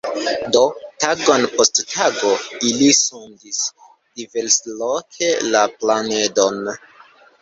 Do, 0.55 0.61
tagon 1.03 1.43
post 1.57 1.81
tago, 1.91 2.31
ili 2.69 2.89
sondis 3.01 3.61
diversloke 4.23 5.31
la 5.53 5.63
planedon. 5.83 6.61